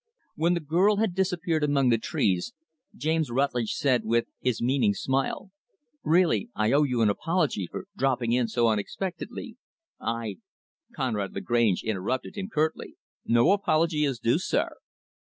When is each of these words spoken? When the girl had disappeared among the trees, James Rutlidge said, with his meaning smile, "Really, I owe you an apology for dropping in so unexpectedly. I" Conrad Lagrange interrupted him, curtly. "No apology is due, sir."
When 0.33 0.55
the 0.55 0.59
girl 0.61 0.95
had 0.97 1.13
disappeared 1.13 1.63
among 1.63 1.89
the 1.89 1.99
trees, 1.99 2.53
James 2.95 3.29
Rutlidge 3.29 3.73
said, 3.75 4.03
with 4.03 4.25
his 4.39 4.59
meaning 4.59 4.95
smile, 4.95 5.51
"Really, 6.03 6.49
I 6.55 6.71
owe 6.71 6.81
you 6.81 7.03
an 7.03 7.09
apology 7.11 7.67
for 7.67 7.85
dropping 7.95 8.31
in 8.31 8.47
so 8.47 8.67
unexpectedly. 8.67 9.57
I" 9.99 10.37
Conrad 10.95 11.35
Lagrange 11.35 11.83
interrupted 11.83 12.35
him, 12.35 12.49
curtly. 12.51 12.95
"No 13.27 13.51
apology 13.51 14.03
is 14.03 14.17
due, 14.17 14.39
sir." 14.39 14.77